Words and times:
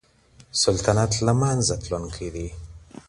سلطنت 0.63 1.11
له 1.25 1.33
منځه 1.41 1.75
تلونکی 1.83 2.27
دی. 2.35 2.47